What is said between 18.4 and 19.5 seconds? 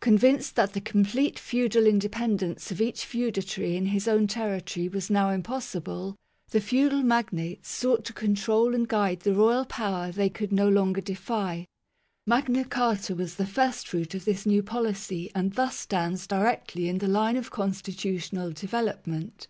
development.